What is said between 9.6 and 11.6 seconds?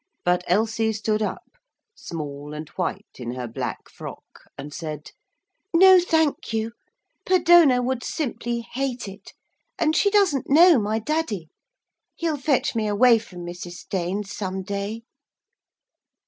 And she doesn't know my daddy.